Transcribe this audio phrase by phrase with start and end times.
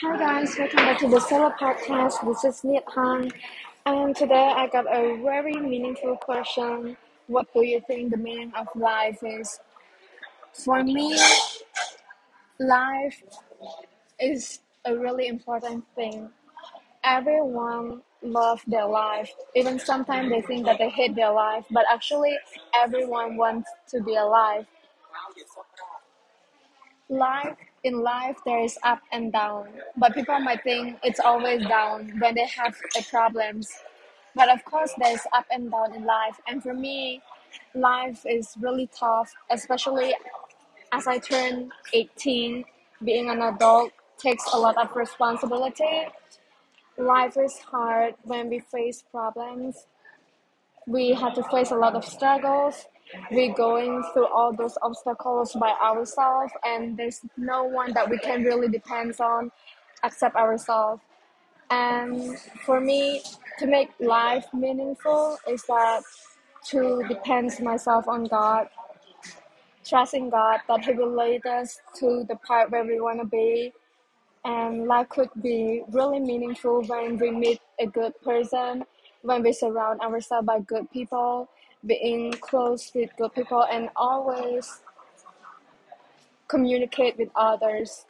[0.00, 2.24] Hi guys, welcome back to the Solo Podcast.
[2.26, 3.30] This is Niat Han,
[3.84, 6.96] and today I got a very meaningful question.
[7.26, 9.58] What do you think the meaning of life is?
[10.52, 11.16] For me,
[12.58, 13.22] life
[14.20, 16.30] is a really important thing.
[17.04, 19.30] Everyone loves their life.
[19.56, 22.36] Even sometimes they think that they hate their life, but actually
[22.74, 24.66] everyone wants to be alive.
[27.08, 32.12] Life in life there is up and down, but people might think it's always down
[32.18, 33.72] when they have a problems.
[34.34, 37.22] But of course there's up and down in life, and for me,
[37.74, 40.14] life is really tough, especially
[40.92, 42.64] as I turn 18.
[43.04, 46.08] Being an adult takes a lot of responsibility.
[46.98, 49.86] Life is hard when we face problems.
[50.88, 52.86] We have to face a lot of struggles
[53.30, 58.42] we're going through all those obstacles by ourselves and there's no one that we can
[58.42, 59.50] really depend on
[60.04, 61.02] except ourselves.
[61.70, 63.22] And for me
[63.58, 66.02] to make life meaningful is that
[66.68, 68.68] to depend myself on god
[69.84, 73.72] trusting god that he will lead us to the part where we want to be.
[74.44, 78.84] And life could be really meaningful when we meet a good person
[79.22, 81.48] when we surround ourselves by good people
[81.86, 84.80] being close with good people and always
[86.48, 88.06] communicate with others.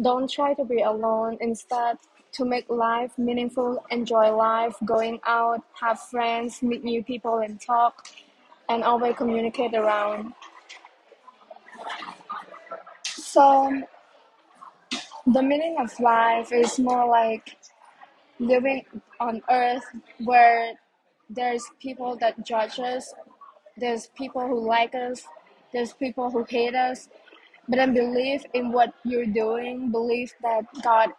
[0.00, 1.38] Don't try to be alone.
[1.40, 1.96] Instead,
[2.32, 8.06] to make life meaningful, enjoy life, going out, have friends, meet new people, and talk,
[8.68, 10.34] and always communicate around.
[13.04, 13.82] So,
[15.26, 17.56] the meaning of life is more like
[18.38, 18.84] living
[19.18, 19.84] on earth
[20.24, 20.74] where
[21.28, 23.14] there's people that judge us,
[23.76, 25.22] there's people who like us,
[25.72, 27.08] there's people who hate us,
[27.68, 31.10] but then believe in what you're doing, believe that God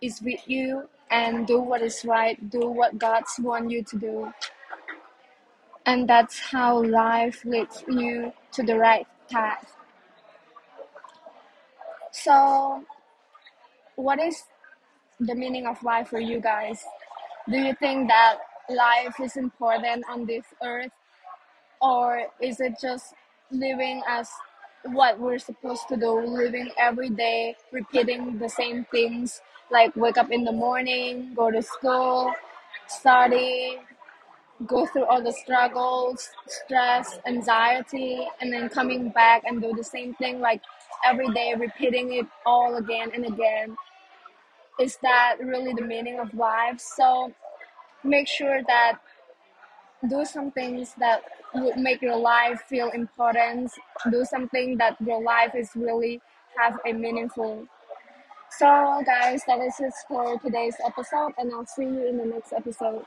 [0.00, 4.32] is with you, and do what is right, do what God's want you to do.
[5.86, 9.72] And that's how life leads you to the right path.
[12.12, 12.84] So,
[13.96, 14.44] what is
[15.18, 16.84] the meaning of life for you guys?
[17.48, 18.38] Do you think that
[18.70, 20.92] life is important on this earth
[21.80, 23.14] or is it just
[23.50, 24.30] living as
[24.84, 29.40] what we're supposed to do living every day repeating the same things
[29.70, 32.32] like wake up in the morning go to school
[32.86, 33.78] study
[34.66, 40.14] go through all the struggles stress anxiety and then coming back and do the same
[40.14, 40.62] thing like
[41.04, 43.76] every day repeating it all again and again?
[44.80, 46.80] Is that really the meaning of life?
[46.80, 47.32] So
[48.04, 48.98] make sure that
[50.08, 51.22] do some things that
[51.54, 53.72] would make your life feel important.
[54.10, 56.20] Do something that your life is really
[56.56, 57.66] have a meaningful.
[58.50, 62.52] So guys that is it for today's episode and i'll see you in the next
[62.52, 63.04] episode